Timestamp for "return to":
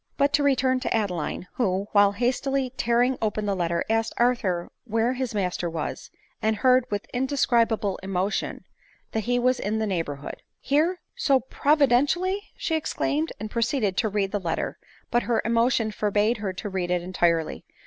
0.41-0.91